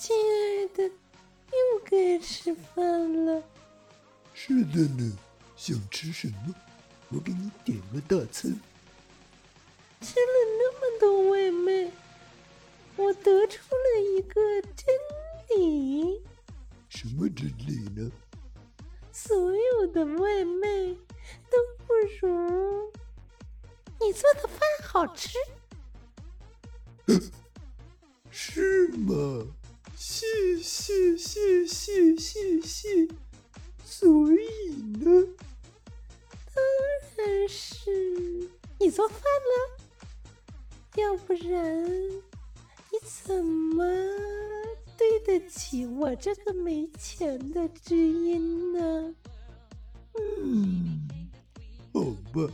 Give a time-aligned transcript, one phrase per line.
[0.00, 3.42] 亲爱的，又该吃饭了。
[4.32, 5.14] 是的呢，
[5.54, 6.54] 想吃什么？
[7.10, 8.50] 我给你点了大餐。
[10.00, 11.92] 吃了那么多外卖，
[12.96, 14.40] 我得出了一个
[14.74, 14.88] 真
[15.50, 16.22] 理：
[16.88, 18.10] 什么真理呢？
[19.12, 20.66] 所有的外卖
[21.50, 22.90] 都不如
[24.00, 25.36] 你做的饭好吃。
[28.30, 29.44] 是吗？
[30.02, 30.24] 谢
[30.62, 33.06] 谢谢谢谢谢。
[33.84, 35.26] 所以呢？
[36.54, 36.64] 当
[37.18, 37.90] 然是
[38.78, 39.84] 你做饭了，
[40.96, 43.84] 要不然你怎么
[44.96, 49.14] 对得起我这个没钱的知音呢？
[50.14, 51.10] 嗯，
[51.92, 52.00] 好
[52.32, 52.50] 吧。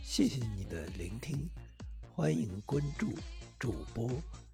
[0.00, 1.50] 谢谢你的聆听，
[2.14, 3.08] 欢迎关注
[3.58, 4.08] 主播